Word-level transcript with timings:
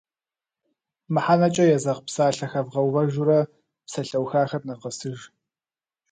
Мыхьэнэкӏэ 1.13 1.65
езэгъ 1.75 2.01
псалъэ 2.05 2.47
хэвгъэувэжурэ 2.51 3.39
псалъэухахэр 3.85 4.63
нэвгъэсыж. 4.67 5.19